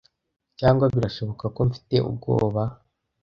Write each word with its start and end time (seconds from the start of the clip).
Cyangwa 0.59 0.85
birashoboka 0.93 1.45
ko 1.55 1.59
mfite 1.69 1.95
ubwoba. 2.09 2.63